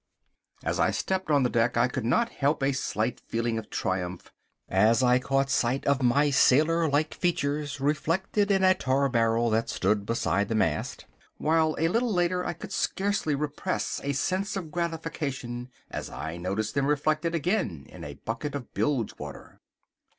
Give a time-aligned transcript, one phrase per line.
[0.63, 4.31] As I stepped on the deck I could not help a slight feeling of triumph,
[4.67, 9.69] as I caught sight of my sailor like features reflected in a tar barrel that
[9.69, 11.05] stood beside the mast,
[11.37, 16.73] while a little later I could scarcely repress a sense of gratification as I noticed
[16.73, 19.59] them reflected again in a bucket of bilge water.